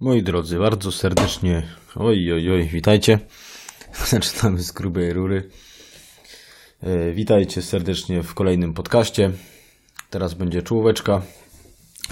[0.00, 1.62] Moi drodzy, bardzo serdecznie,
[1.94, 3.18] oj, oj, oj, witajcie.
[4.10, 5.50] Zaczynamy z grubej rury.
[6.82, 9.32] E, witajcie serdecznie w kolejnym podcaście.
[10.10, 11.22] Teraz będzie czołóweczka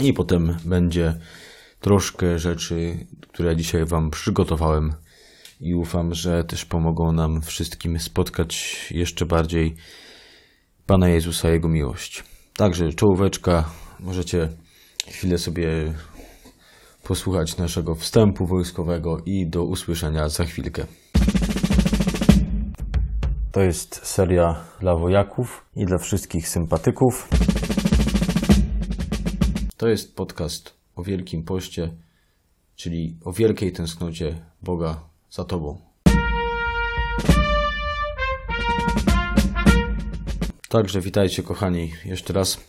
[0.01, 1.15] i potem będzie
[1.81, 4.95] troszkę rzeczy, które dzisiaj Wam przygotowałem
[5.61, 9.75] i ufam, że też pomogą nam wszystkim spotkać jeszcze bardziej
[10.87, 12.25] Pana Jezusa, Jego miłość.
[12.57, 13.71] Także czołóweczka,
[14.01, 14.49] możecie
[15.09, 15.95] chwilę sobie
[17.05, 20.87] posłuchać naszego wstępu wojskowego i do usłyszenia za chwilkę.
[23.53, 27.29] To jest seria dla wojaków i dla wszystkich sympatyków.
[29.77, 31.91] To jest podcast o Wielkim Poście,
[32.77, 35.81] czyli o wielkiej tęsknocie Boga za Tobą.
[40.69, 42.61] Także witajcie kochani jeszcze raz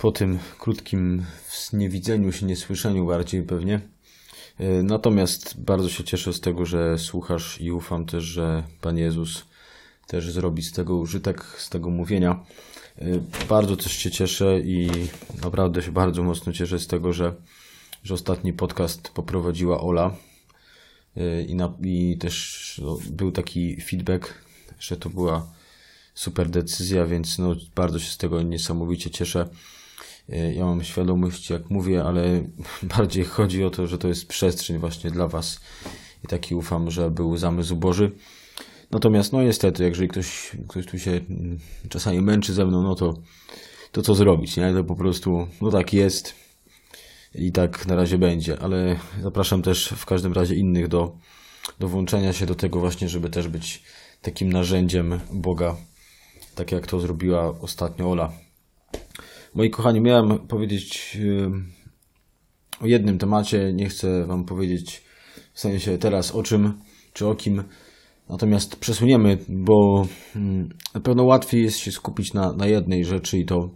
[0.00, 1.24] po tym krótkim
[1.72, 3.80] niewidzeniu się, niesłyszeniu bardziej pewnie.
[4.58, 9.44] E, natomiast bardzo się cieszę z tego, że słuchasz i ufam też, że Pan Jezus
[10.06, 12.44] też zrobi z tego użytek, z tego mówienia.
[12.98, 13.04] E,
[13.48, 14.90] bardzo też się cieszę i
[15.42, 17.34] naprawdę się bardzo mocno cieszę z tego, że,
[18.04, 20.16] że ostatni podcast poprowadziła Ola
[21.16, 24.34] e, i, na, i też no, był taki feedback,
[24.78, 25.46] że to była
[26.14, 29.48] super decyzja, więc no, bardzo się z tego niesamowicie cieszę.
[30.32, 32.42] E, ja mam świadomość, jak mówię, ale
[32.96, 35.60] bardziej chodzi o to, że to jest przestrzeń właśnie dla Was
[36.24, 38.12] i taki ufam, że był zamysł Boży.
[38.90, 43.14] Natomiast, no niestety, jeżeli ktoś, ktoś tu się mm, czasami męczy ze mną, no to,
[43.92, 44.72] to co zrobić, nie?
[44.72, 46.34] To po prostu, no tak jest
[47.34, 51.16] i tak na razie będzie, ale zapraszam też w każdym razie innych do,
[51.78, 53.82] do włączenia się do tego właśnie, żeby też być
[54.22, 55.76] takim narzędziem Boga,
[56.54, 58.32] tak jak to zrobiła ostatnio Ola.
[59.54, 61.18] Moi kochani, miałem powiedzieć
[62.80, 63.72] o jednym temacie.
[63.72, 65.02] Nie chcę Wam powiedzieć
[65.52, 66.72] w sensie teraz o czym
[67.12, 67.62] czy o kim.
[68.28, 70.06] Natomiast przesuniemy, bo
[70.94, 73.70] na pewno łatwiej jest się skupić na, na jednej rzeczy i to,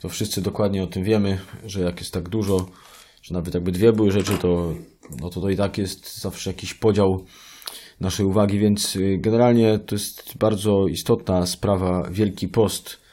[0.00, 2.66] to wszyscy dokładnie o tym wiemy, że jak jest tak dużo,
[3.22, 4.74] że nawet jakby dwie były rzeczy, to,
[5.20, 7.24] no to to i tak jest zawsze jakiś podział
[8.00, 13.05] naszej uwagi, więc y, generalnie to jest bardzo istotna sprawa Wielki Post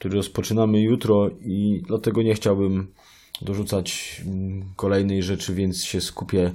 [0.00, 2.94] który rozpoczynamy jutro i dlatego nie chciałbym
[3.42, 6.54] dorzucać mm, kolejnej rzeczy, więc się skupię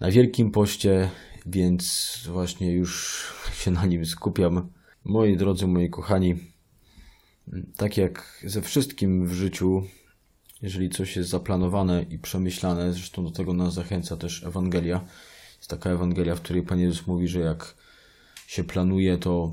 [0.00, 1.10] na Wielkim Poście,
[1.46, 4.68] więc właśnie już się na nim skupiam.
[5.04, 6.36] Moi drodzy, moi kochani,
[7.76, 9.82] tak jak ze wszystkim w życiu,
[10.62, 15.00] jeżeli coś jest zaplanowane i przemyślane, zresztą do tego nas zachęca też Ewangelia.
[15.56, 17.74] Jest taka Ewangelia, w której Pan Jezus mówi, że jak
[18.46, 19.52] się planuje, to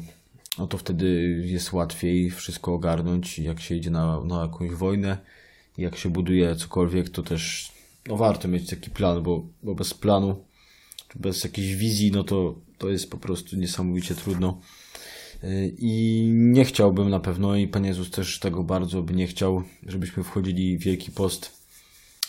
[0.58, 3.40] no to wtedy jest łatwiej wszystko ogarnąć.
[3.40, 5.18] Jak się idzie na, na jakąś wojnę,
[5.78, 7.72] jak się buduje cokolwiek, to też
[8.08, 10.46] no warto mieć taki plan, bo, bo bez planu,
[11.16, 14.62] bez jakiejś wizji, no to, to jest po prostu niesamowicie trudno.
[15.78, 20.24] I nie chciałbym na pewno, i Pan Jezus też tego bardzo by nie chciał, żebyśmy
[20.24, 21.58] wchodzili w Wielki Post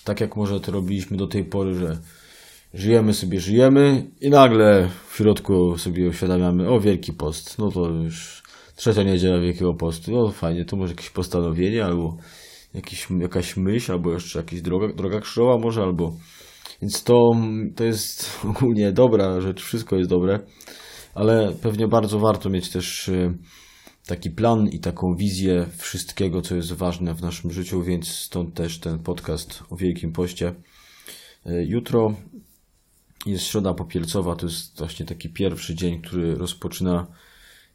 [0.09, 1.99] tak jak może to robiliśmy do tej pory, że
[2.75, 8.43] żyjemy sobie, żyjemy i nagle w środku sobie uświadamiamy, o Wielki Post, no to już
[8.77, 12.17] trzecia niedziela Wielkiego Postu, no fajnie, to może jakieś postanowienie, albo
[12.75, 16.17] jakiś, jakaś myśl, albo jeszcze jakaś droga, droga krzyżowa może, albo...
[16.83, 17.31] Więc to,
[17.77, 20.41] to jest ogólnie dobra rzecz, wszystko jest dobre,
[21.15, 23.35] ale pewnie bardzo warto mieć też e,
[24.07, 28.81] taki plan i taką wizję wszystkiego, co jest ważne w naszym życiu, więc stąd też
[28.81, 30.55] ten podcast o Wielkim Poście.
[31.47, 32.15] E, jutro
[33.27, 37.07] jest Środa Popielcowa, to jest właśnie taki pierwszy dzień, który rozpoczyna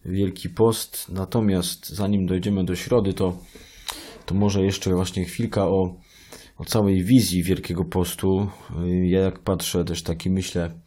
[0.06, 1.10] Wielki Post.
[1.10, 3.38] Natomiast zanim dojdziemy do środy, to,
[4.26, 5.96] to może jeszcze właśnie chwilka o,
[6.58, 8.48] o całej wizji Wielkiego Postu.
[9.04, 10.80] Ja jak patrzę też taki myślę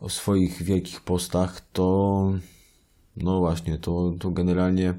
[0.00, 2.32] o swoich Wielkich Postach, to
[3.16, 4.94] no właśnie, to, to generalnie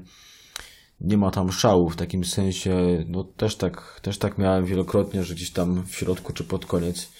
[1.00, 5.34] nie ma tam szału w takim sensie, no też tak, też tak miałem wielokrotnie, że
[5.34, 7.12] gdzieś tam w środku czy pod koniec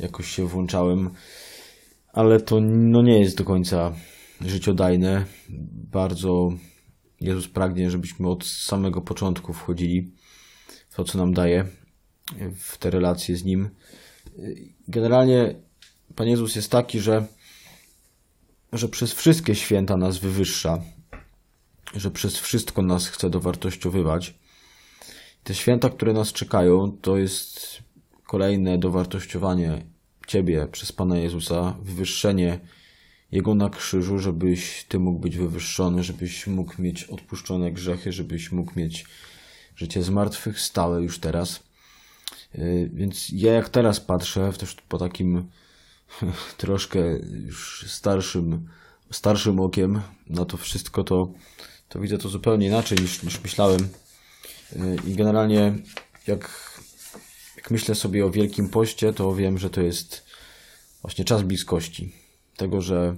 [0.00, 1.10] jakoś się włączałem,
[2.12, 3.92] ale to no nie jest do końca
[4.40, 5.24] życiodajne.
[5.92, 6.52] Bardzo
[7.20, 10.12] Jezus pragnie, żebyśmy od samego początku wchodzili
[10.88, 11.64] w to, co nam daje,
[12.56, 13.70] w te relacje z Nim.
[14.88, 15.54] Generalnie
[16.16, 17.26] Pan Jezus jest taki, że,
[18.72, 20.82] że przez wszystkie święta nas wywyższa,
[21.94, 24.34] że przez wszystko nas chce dowartościowywać.
[25.44, 27.78] Te święta, które nas czekają, to jest
[28.28, 29.82] kolejne dowartościowanie
[30.26, 32.60] Ciebie przez Pana Jezusa, wywyższenie
[33.32, 38.72] Jego na krzyżu, żebyś Ty mógł być wywyższony, żebyś mógł mieć odpuszczone grzechy, żebyś mógł
[38.76, 39.06] mieć
[39.76, 41.62] życie zmartwychwstałe już teraz.
[42.92, 45.48] Więc ja jak teraz patrzę, też po takim
[46.56, 47.00] troszkę
[47.46, 48.68] już starszym,
[49.10, 51.32] starszym okiem na to wszystko, to,
[51.88, 53.88] to widzę to zupełnie inaczej niż, niż myślałem.
[55.06, 55.74] I generalnie
[56.26, 56.67] jak,
[57.58, 60.26] jak myślę sobie o Wielkim Poście, to wiem, że to jest
[61.02, 62.12] właśnie czas bliskości.
[62.56, 63.16] Tego, że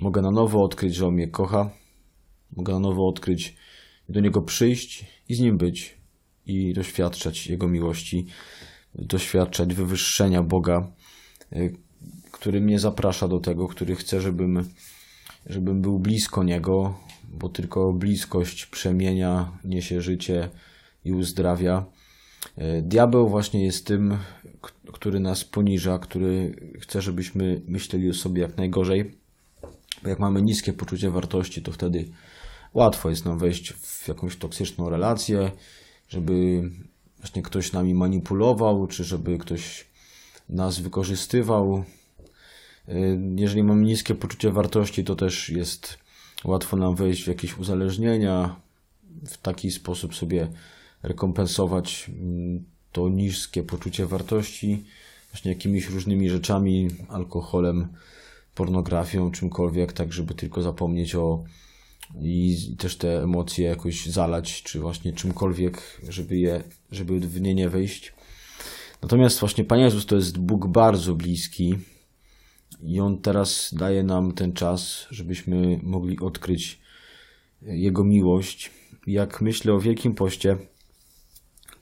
[0.00, 1.70] mogę na nowo odkryć, że On mnie kocha.
[2.56, 3.56] Mogę na nowo odkryć,
[4.08, 5.98] do Niego przyjść i z Nim być
[6.46, 8.26] i doświadczać Jego miłości,
[8.94, 10.92] doświadczać wywyższenia Boga,
[11.52, 11.76] y,
[12.32, 14.68] który mnie zaprasza do tego, który chce, żebym,
[15.46, 20.48] żebym był blisko Niego, bo tylko bliskość przemienia, niesie życie
[21.04, 21.97] i uzdrawia.
[22.58, 24.18] Y, diabeł właśnie jest tym,
[24.92, 29.14] który nas poniża, który chce, żebyśmy myśleli o sobie jak najgorzej.
[30.02, 32.08] Bo jak mamy niskie poczucie wartości, to wtedy
[32.74, 35.50] łatwo jest nam wejść w jakąś toksyczną relację,
[36.08, 36.62] żeby
[37.18, 39.86] właśnie ktoś nami manipulował, czy żeby ktoś
[40.48, 41.84] nas wykorzystywał.
[42.88, 45.98] Y, jeżeli mamy niskie poczucie wartości, to też jest
[46.44, 48.56] łatwo nam wejść w jakieś uzależnienia,
[49.26, 50.48] w taki sposób sobie
[51.02, 54.84] rekompensować mm, to niskie poczucie wartości
[55.32, 57.88] właśnie jakimiś różnymi rzeczami, alkoholem,
[58.54, 61.44] pornografią, czymkolwiek, tak żeby tylko zapomnieć o
[62.20, 67.68] i też te emocje jakoś zalać, czy właśnie czymkolwiek, żeby, je, żeby w nie nie
[67.68, 68.14] wejść.
[69.02, 71.74] Natomiast właśnie Pan Jezus to jest Bóg bardzo bliski
[72.82, 76.80] i On teraz daje nam ten czas, żebyśmy mogli odkryć
[77.62, 78.70] Jego miłość.
[79.06, 80.56] Jak myślę o Wielkim Poście,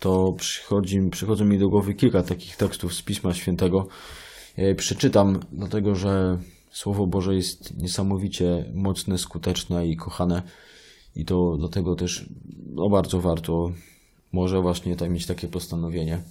[0.01, 3.89] to przychodzi, przychodzą mi do głowy kilka takich tekstów z Pisma Świętego.
[4.77, 6.39] Przeczytam, dlatego że
[6.71, 10.43] Słowo Boże jest niesamowicie mocne, skuteczne i kochane
[11.17, 12.27] i to dlatego też
[12.67, 13.73] no, bardzo warto
[14.33, 16.23] może właśnie tak mieć takie postanowienie,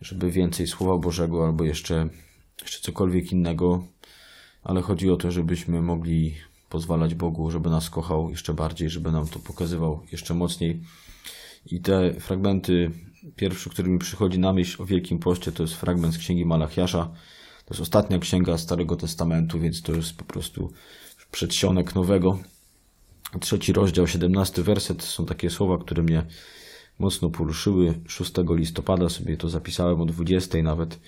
[0.00, 2.08] żeby więcej Słowa Bożego albo jeszcze,
[2.62, 3.84] jeszcze cokolwiek innego,
[4.64, 6.34] ale chodzi o to, żebyśmy mogli
[6.70, 10.80] pozwalać Bogu, żeby nas kochał jeszcze bardziej, żeby nam to pokazywał jeszcze mocniej.
[11.66, 12.90] I te fragmenty,
[13.36, 17.04] pierwszy, który mi przychodzi na myśl o Wielkim Poście, to jest fragment z Księgi Malachiasza,
[17.64, 20.72] to jest ostatnia księga Starego Testamentu, więc to jest po prostu
[21.30, 22.38] przedsionek nowego.
[23.40, 26.26] Trzeci rozdział, 17 werset są takie słowa, które mnie
[26.98, 27.94] mocno poruszyły.
[28.06, 31.00] 6 listopada sobie to zapisałem o 20 nawet.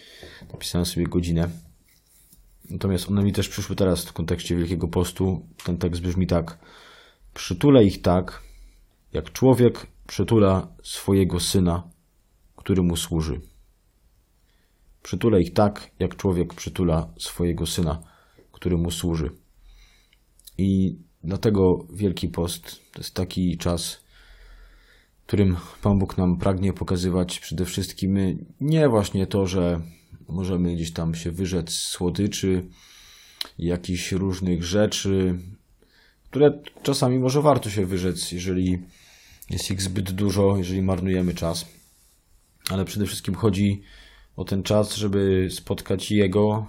[0.52, 1.48] Napisałem sobie godzinę.
[2.70, 5.46] Natomiast one mi też przyszły teraz w kontekście Wielkiego Postu.
[5.64, 6.58] Ten tekst brzmi tak.
[7.34, 8.42] Przytulę ich tak,
[9.12, 11.90] jak człowiek przytula swojego syna,
[12.56, 13.40] który mu służy.
[15.02, 18.02] Przytulę ich tak, jak człowiek przytula swojego syna,
[18.52, 19.30] który mu służy.
[20.58, 24.00] I dlatego Wielki Post to jest taki czas,
[25.26, 28.18] którym Pan Bóg nam pragnie pokazywać przede wszystkim
[28.60, 29.80] nie właśnie to, że
[30.28, 32.68] możemy gdzieś tam się wyrzec słodyczy,
[33.58, 35.38] jakichś różnych rzeczy,
[36.30, 38.78] które czasami może warto się wyrzec, jeżeli
[39.50, 41.66] jest ich zbyt dużo, jeżeli marnujemy czas.
[42.70, 43.82] Ale przede wszystkim chodzi
[44.36, 46.66] o ten czas, żeby spotkać Jego,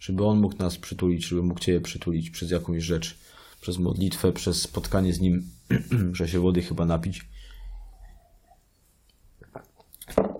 [0.00, 3.18] żeby On mógł nas przytulić, żeby mógł Cię przytulić przez jakąś rzecz,
[3.60, 5.50] przez modlitwę, przez spotkanie z Nim,
[6.12, 7.28] że się wody chyba napić.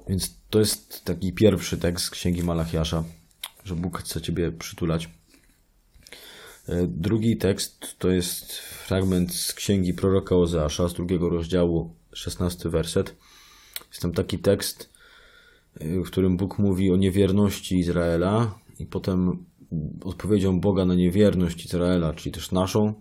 [0.09, 3.05] Więc to jest taki pierwszy tekst Księgi Malachiasza,
[3.65, 5.09] że Bóg chce Ciebie przytulać.
[6.69, 13.17] E, drugi tekst to jest fragment z Księgi Proroka Ozeasza z drugiego rozdziału, 16 werset.
[13.89, 14.93] Jest tam taki tekst,
[15.81, 19.45] w którym Bóg mówi o niewierności Izraela i potem
[20.05, 22.95] odpowiedzią Boga na niewierność Izraela, czyli też naszą,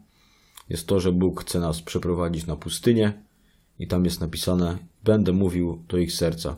[0.69, 3.13] jest to, że Bóg chce nas przeprowadzić na pustynię
[3.79, 6.55] i tam jest napisane będę mówił do ich serca.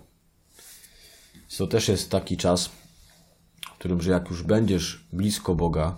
[1.57, 2.69] To też jest taki czas,
[3.65, 5.97] w którym, że jak już będziesz blisko Boga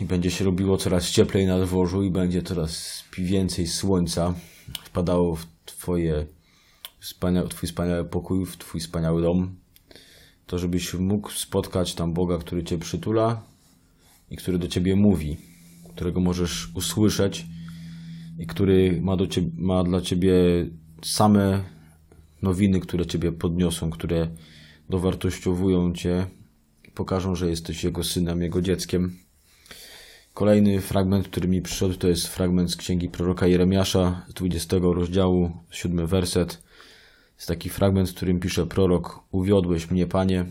[0.00, 4.34] i będzie się robiło coraz cieplej na dworzu i będzie coraz więcej słońca
[4.84, 6.26] wpadało w Twoje
[7.00, 9.56] wspania Twój wspaniały pokój, w Twój wspaniały dom,
[10.46, 13.42] to żebyś mógł spotkać tam Boga, który Cię przytula
[14.30, 15.36] i który do Ciebie mówi,
[15.94, 17.46] którego możesz usłyszeć
[18.38, 20.34] i który ma, do ciebie, ma dla Ciebie
[21.02, 21.64] same
[22.42, 24.28] nowiny, które Ciebie podniosą, które
[24.90, 26.26] dowartościowują Cię,
[26.94, 29.16] pokażą, że jesteś Jego synem, Jego dzieckiem.
[30.40, 35.50] Kolejny fragment, który mi przyszedł, to jest fragment z księgi proroka Jeremiasza z 20 rozdziału,
[35.70, 36.62] 7 werset.
[37.36, 40.44] Jest taki fragment, w którym pisze prorok: Uwiodłeś mnie, panie,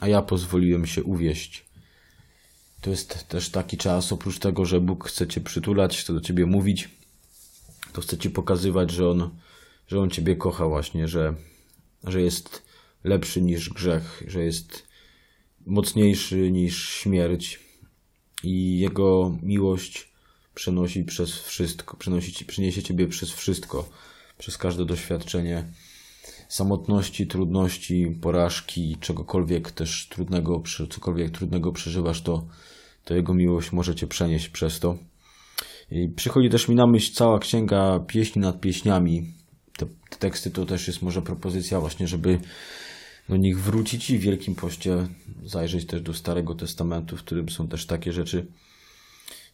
[0.00, 1.64] a ja pozwoliłem się uwieść.
[2.80, 6.46] To jest też taki czas, oprócz tego, że Bóg chce cię przytulać, chce do ciebie
[6.46, 6.90] mówić,
[7.92, 9.30] to chce ci pokazywać, że on,
[9.88, 11.34] że on ciebie kocha, właśnie, że,
[12.04, 12.62] że jest
[13.04, 14.86] lepszy niż grzech, że jest
[15.66, 17.71] mocniejszy niż śmierć
[18.44, 20.12] i Jego miłość
[20.54, 23.88] przenosi przez wszystko, przenosi, przyniesie Ciebie przez wszystko,
[24.38, 25.64] przez każde doświadczenie
[26.48, 32.46] samotności, trudności, porażki, czegokolwiek też trudnego, cokolwiek trudnego przeżywasz, to,
[33.04, 34.98] to Jego miłość może Cię przenieść przez to.
[35.90, 39.32] I przychodzi też mi na myśl cała księga pieśni nad pieśniami.
[39.76, 42.38] Te, te teksty to też jest może propozycja właśnie, żeby
[43.32, 45.08] do nich wrócić i w Wielkim Poście
[45.44, 48.46] zajrzeć też do Starego Testamentu, w którym są też takie rzeczy.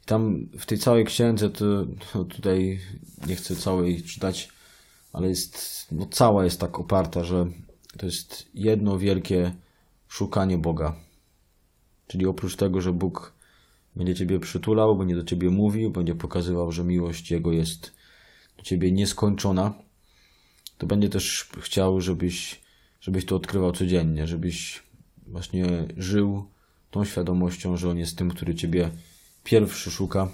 [0.07, 1.65] Tam w tej całej księdze, to
[2.15, 2.81] no tutaj
[3.27, 4.49] nie chcę całej czytać,
[5.13, 7.47] ale jest, no cała jest tak oparta, że
[7.99, 9.55] to jest jedno wielkie
[10.09, 10.97] szukanie Boga.
[12.07, 13.33] Czyli oprócz tego, że Bóg
[13.97, 17.93] będzie Ciebie przytulał, będzie do Ciebie mówił, będzie pokazywał, że miłość Jego jest
[18.57, 19.75] do Ciebie nieskończona,
[20.79, 22.68] to będzie też chciał, żebyś,
[23.01, 24.83] żebyś to odkrywał codziennie, żebyś
[25.27, 26.49] właśnie żył
[26.91, 28.91] tą świadomością, że On jest tym, który Ciebie
[29.45, 30.29] pierwszy szuka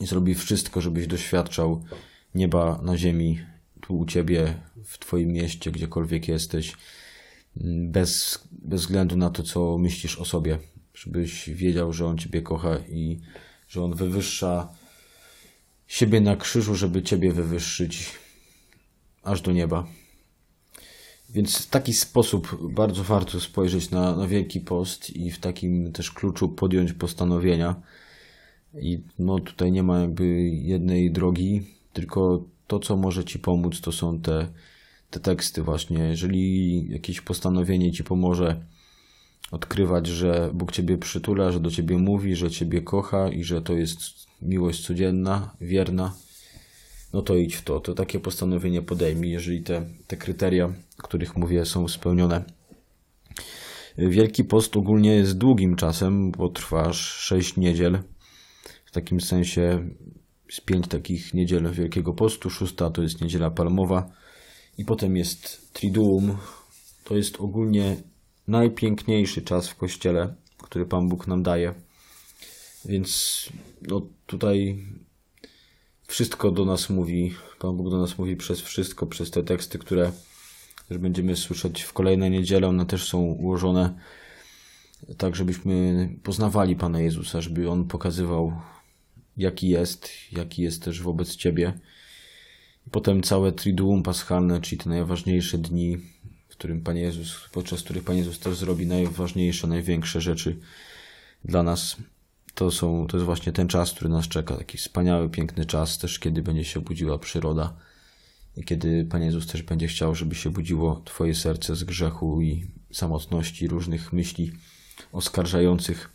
[0.00, 1.84] i zrobi wszystko, żebyś doświadczał
[2.34, 3.40] nieba na ziemi,
[3.80, 6.74] tu u Ciebie, w Twoim mieście, gdziekolwiek jesteś,
[7.90, 10.58] bez, bez względu na to, co myślisz o sobie,
[10.94, 13.20] żebyś wiedział, że On Ciebie kocha i
[13.68, 14.68] że On wywyższa
[15.86, 18.10] siebie na krzyżu, żeby Ciebie wywyższyć
[19.22, 19.86] aż do nieba.
[21.30, 26.10] Więc w taki sposób bardzo warto spojrzeć na, na Wielki Post i w takim też
[26.10, 27.74] kluczu podjąć postanowienia.
[28.74, 33.92] I no tutaj nie ma jakby jednej drogi, tylko to, co może Ci pomóc, to
[33.92, 34.48] są te,
[35.10, 35.98] te teksty właśnie.
[35.98, 38.64] Jeżeli jakieś postanowienie Ci pomoże
[39.50, 43.72] odkrywać, że Bóg Ciebie przytula, że do Ciebie mówi, że Ciebie kocha i że to
[43.72, 44.00] jest
[44.42, 46.14] miłość codzienna, wierna,
[47.12, 47.80] no to idź w to.
[47.80, 52.44] To takie postanowienie podejmij, jeżeli te, te kryteria, o których mówię, są spełnione.
[53.98, 57.98] Wielki Post ogólnie jest długim czasem, bo trwasz 6 niedziel.
[58.84, 59.88] W takim sensie
[60.50, 62.50] z pięć takich niedziel Wielkiego Postu.
[62.50, 64.10] Szósta to jest niedziela palmowa.
[64.78, 66.36] I potem jest Triduum.
[67.04, 67.96] To jest ogólnie
[68.48, 71.74] najpiękniejszy czas w Kościele, który Pan Bóg nam daje.
[72.84, 73.48] Więc
[73.82, 74.84] no, tutaj
[76.08, 77.34] wszystko do nas mówi.
[77.58, 80.12] Pan Bóg do nas mówi przez wszystko, przez te teksty, które
[80.88, 82.68] też będziemy słyszeć w kolejne niedzielę.
[82.68, 83.94] One też są ułożone
[85.18, 88.52] tak, żebyśmy poznawali Pana Jezusa, żeby On pokazywał,
[89.36, 91.78] jaki jest, jaki jest też wobec Ciebie.
[92.90, 95.98] Potem całe Triduum Paschalne, czyli te najważniejsze dni,
[96.48, 100.58] w którym Pan Jezus, podczas których Pan Jezus też zrobi najważniejsze, największe rzeczy
[101.44, 101.96] dla nas.
[102.58, 104.56] To, są, to jest właśnie ten czas, który nas czeka.
[104.56, 107.76] Taki wspaniały, piękny czas, też kiedy będzie się budziła przyroda
[108.56, 112.66] i kiedy Pan Jezus też będzie chciał, żeby się budziło Twoje serce z grzechu i
[112.92, 114.52] samotności, różnych myśli
[115.12, 116.10] oskarżających.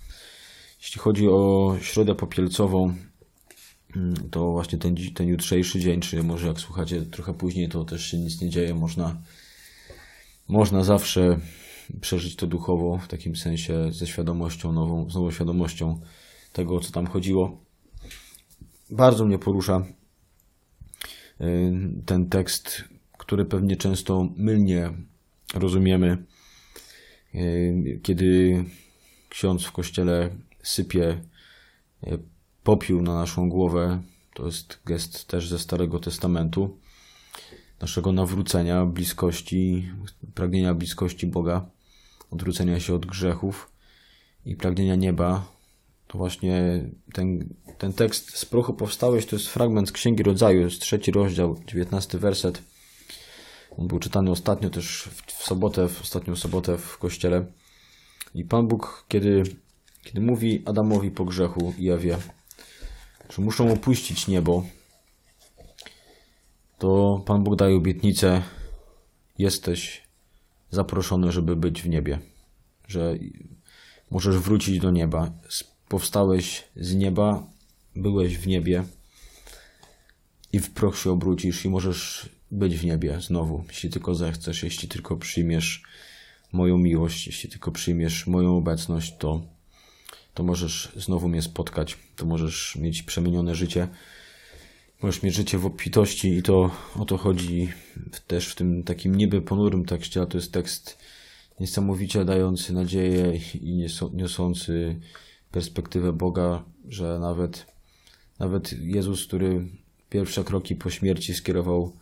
[0.82, 2.94] Jeśli chodzi o środę popielcową,
[3.96, 8.06] mm, to właśnie ten, ten jutrzejszy dzień, czy może jak słuchacie trochę później, to też
[8.12, 8.76] się nic nie dzieje.
[8.76, 9.22] Można,
[10.48, 11.40] można zawsze
[12.02, 16.00] przeżyć to duchowo, w takim sensie ze świadomością nową, z nową świadomością
[16.54, 17.64] tego, co tam chodziło.
[18.90, 19.86] Bardzo mnie porusza
[21.42, 21.74] y,
[22.06, 22.84] ten tekst,
[23.18, 24.94] który pewnie często mylnie
[25.54, 26.24] rozumiemy,
[27.36, 28.64] y, kiedy
[29.30, 30.30] ksiądz w kościele
[30.64, 31.22] sypie
[32.08, 32.20] y,
[32.64, 34.02] popiół na naszą głowę.
[34.34, 36.78] To jest gest też ze Starego Testamentu,
[37.82, 39.92] naszego nawrócenia, bliskości,
[40.34, 41.66] pragnienia bliskości Boga,
[42.32, 43.72] odwrócenia się od grzechów
[44.46, 45.53] i pragnienia nieba,
[46.18, 51.12] właśnie ten, ten tekst z prochu powstałeś to jest fragment z Księgi Rodzaju, jest trzeci
[51.12, 52.62] rozdział, dziewiętnasty werset.
[53.78, 57.46] On był czytany ostatnio też w sobotę, w ostatnią sobotę w kościele.
[58.36, 59.44] I Pan Bóg, kiedy,
[60.04, 62.18] kiedy mówi Adamowi po grzechu i Ewie,
[63.30, 64.64] że muszą opuścić niebo,
[66.78, 68.42] to Pan Bóg daje obietnicę,
[69.38, 70.04] jesteś
[70.72, 72.20] zaproszony, żeby być w niebie,
[72.88, 73.16] że
[74.12, 75.32] możesz wrócić do nieba
[75.88, 77.44] powstałeś z nieba,
[77.96, 78.84] byłeś w niebie
[80.54, 84.88] i w proch się obrócisz i możesz być w niebie znowu, jeśli tylko zechcesz, jeśli
[84.88, 85.84] tylko przyjmiesz
[86.52, 89.42] moją miłość, jeśli tylko przyjmiesz moją obecność, to,
[90.34, 93.88] to możesz znowu mnie spotkać, to możesz mieć przemienione życie,
[95.02, 97.70] możesz mieć życie w obfitości i to o to chodzi
[98.28, 100.98] też w tym takim niby ponurym tekście, a to jest tekst
[101.60, 104.96] niesamowicie dający nadzieję i niosący
[105.54, 107.66] perspektywę Boga, że nawet,
[108.40, 109.68] nawet Jezus, który
[110.10, 111.94] pierwsze kroki po śmierci skierował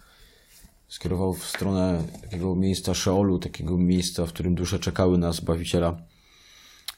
[0.87, 6.01] skierował w stronę takiego miejsca Szeolu, takiego miejsca, w którym dusze czekały na Zbawiciela,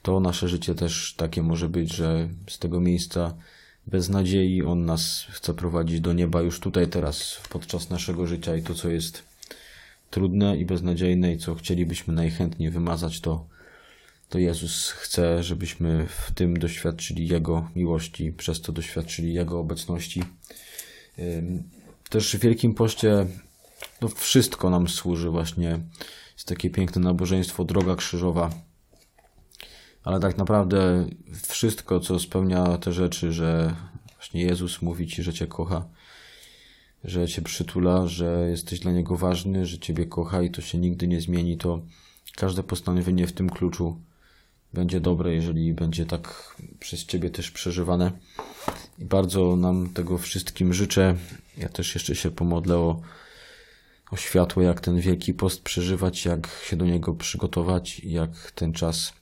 [0.01, 3.33] to nasze życie też takie może być, że z tego miejsca
[3.87, 8.63] bez nadziei On nas chce prowadzić do nieba już tutaj, teraz, podczas naszego życia i
[8.63, 9.23] to, co jest
[10.09, 13.45] trudne i beznadziejne i co chcielibyśmy najchętniej wymazać, to,
[14.33, 20.23] to Jezus chce, żebyśmy w tym doświadczyli Jego miłości, przez to doświadczyli Jego obecności.
[22.09, 23.25] Też w Wielkim Poście
[24.01, 25.79] no, wszystko nam służy właśnie.
[26.33, 28.49] Jest takie piękne nabożeństwo, droga krzyżowa.
[30.03, 31.05] Ale tak naprawdę
[31.47, 33.75] wszystko, co spełnia te rzeczy, że
[34.15, 35.85] właśnie Jezus mówi Ci, że Cię kocha,
[37.03, 41.07] że Cię przytula, że jesteś dla Niego ważny, że Ciebie kocha i to się nigdy
[41.07, 41.81] nie zmieni, to
[42.35, 43.99] każde postanowienie w tym kluczu
[44.73, 48.11] będzie dobre, jeżeli będzie tak przez Ciebie też przeżywane.
[48.99, 51.15] I bardzo nam tego wszystkim życzę.
[51.57, 53.01] Ja też jeszcze się pomodlę o,
[54.11, 59.13] o światło, jak ten Wielki Post przeżywać, jak się do niego przygotować, jak ten czas,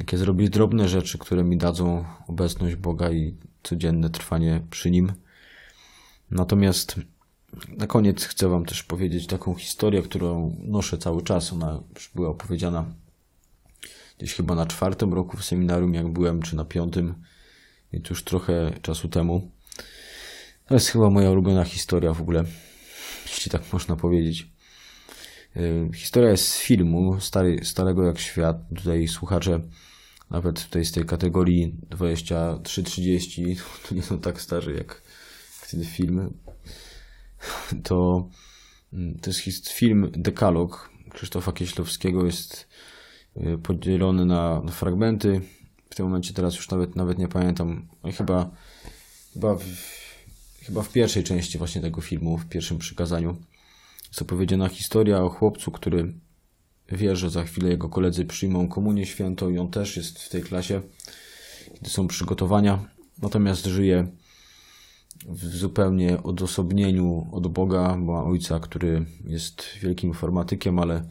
[0.00, 5.12] jakie zrobić drobne rzeczy, które mi dadzą obecność Boga i codzienne trwanie przy Nim.
[6.30, 7.00] Natomiast
[7.68, 11.52] na koniec chcę Wam też powiedzieć taką historię, którą noszę cały czas.
[11.52, 12.84] Ona już była opowiedziana
[14.18, 17.14] gdzieś chyba na czwartym roku w seminarium, jak byłem, czy na piątym,
[17.92, 19.50] więc już trochę czasu temu.
[20.66, 22.44] To jest chyba moja ulubiona historia w ogóle,
[23.26, 24.46] jeśli tak można powiedzieć.
[25.56, 28.56] Y, historia jest z filmu, stary, starego jak świat.
[28.76, 29.60] Tutaj słuchacze,
[30.30, 33.56] nawet tutaj z tej kategorii 23-30,
[33.88, 35.02] to nie są tak starzy jak
[35.60, 36.30] wtedy filmy.
[37.84, 38.28] To,
[38.92, 42.26] mm, to jest film Dekalog Krzysztofa Kieślowskiego.
[42.26, 42.68] Jest
[43.62, 45.40] podzielony na, na fragmenty.
[45.90, 47.86] W tym momencie teraz już nawet, nawet nie pamiętam.
[48.04, 48.50] No chyba,
[49.34, 49.64] chyba, w,
[50.62, 53.36] chyba w pierwszej części właśnie tego filmu, w pierwszym przykazaniu
[54.08, 56.14] jest opowiedziana historia o chłopcu, który
[56.92, 60.42] wie, że za chwilę jego koledzy przyjmą komunię świętą i on też jest w tej
[60.42, 60.80] klasie,
[61.74, 62.84] kiedy są przygotowania.
[63.22, 64.08] Natomiast żyje
[65.28, 71.04] w zupełnie odosobnieniu od Boga, ma ojca, który jest wielkim informatykiem, ale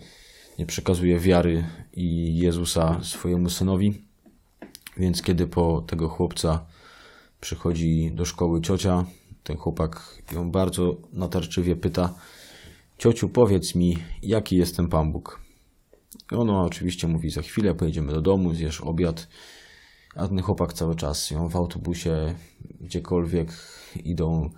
[0.59, 4.01] nie przekazuje wiary i Jezusa swojemu synowi.
[4.97, 6.65] Więc kiedy po tego chłopca
[7.41, 9.05] przychodzi do szkoły ciocia,
[9.43, 12.13] ten chłopak ją bardzo natarczywie pyta:
[12.97, 15.41] Ciociu, powiedz mi, jaki jest ten Pan Bóg?
[16.31, 19.27] I ona oczywiście mówi: Za chwilę pojedziemy do domu, zjesz obiad.
[20.15, 22.35] A ten chłopak cały czas ją w autobusie,
[22.81, 23.49] gdziekolwiek
[24.03, 24.49] idą,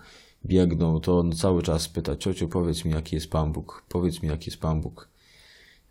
[0.45, 3.85] biegną, to on cały czas pyta: Ciociu, powiedz mi, jaki jest Pan Bóg?
[3.89, 5.14] Powiedz mi, jaki jest Pan Bóg.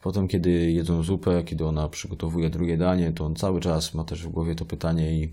[0.05, 4.27] Potem, kiedy jedzą zupę, kiedy ona przygotowuje drugie danie, to on cały czas ma też
[4.27, 5.33] w głowie to pytanie i,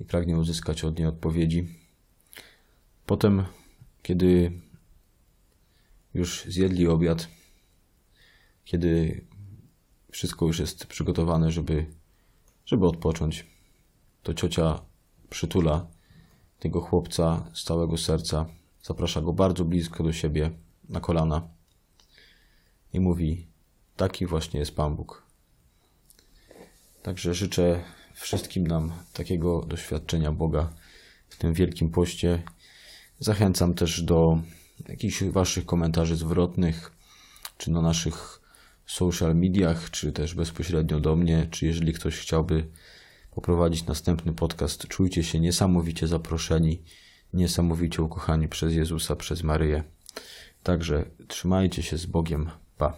[0.00, 1.68] i pragnie uzyskać od niej odpowiedzi.
[3.06, 3.44] Potem,
[4.02, 4.52] kiedy
[6.14, 7.28] już zjedli obiad,
[8.64, 9.24] kiedy
[10.10, 11.86] wszystko już jest przygotowane, żeby,
[12.66, 13.46] żeby odpocząć,
[14.22, 14.80] to ciocia
[15.30, 15.86] przytula
[16.58, 18.46] tego chłopca z całego serca,
[18.82, 20.50] zaprasza go bardzo blisko do siebie
[20.88, 21.48] na kolana
[22.92, 23.51] i mówi:
[24.02, 25.22] Taki właśnie jest Pan Bóg.
[27.02, 27.84] Także życzę
[28.14, 30.72] wszystkim nam takiego doświadczenia Boga
[31.28, 32.42] w tym wielkim poście.
[33.18, 34.38] Zachęcam też do
[34.88, 36.92] jakichś Waszych komentarzy zwrotnych,
[37.58, 38.40] czy na naszych
[38.86, 42.68] social mediach, czy też bezpośrednio do mnie, czy jeżeli ktoś chciałby
[43.30, 46.82] poprowadzić następny podcast, czujcie się niesamowicie zaproszeni,
[47.32, 49.84] niesamowicie ukochani przez Jezusa, przez Maryję.
[50.62, 52.50] Także trzymajcie się z Bogiem.
[52.78, 52.96] Pa.